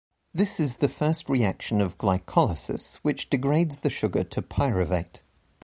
This 0.33 0.59
is 0.59 0.77
the 0.77 0.87
first 0.87 1.29
reaction 1.29 1.79
of 1.79 1.99
glycolysis, 1.99 2.95
which 3.03 3.29
degrades 3.29 3.77
the 3.77 3.91
sugar 3.91 4.23
to 4.23 4.41
pyruvate. 4.41 5.21